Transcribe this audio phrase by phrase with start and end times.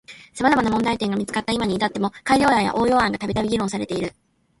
[0.33, 4.11] 様々な問題点が見つかった今に至っても改良案や応用案がたびたび議論されている。